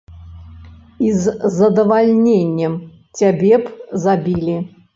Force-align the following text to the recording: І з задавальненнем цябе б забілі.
І 1.09 1.11
з 1.25 1.33
задавальненнем 1.59 2.73
цябе 3.21 3.53
б 3.67 4.01
забілі. 4.07 4.57